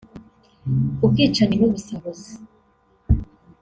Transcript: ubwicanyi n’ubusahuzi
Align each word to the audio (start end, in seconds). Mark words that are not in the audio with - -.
ubwicanyi 1.05 1.55
n’ubusahuzi 1.57 2.33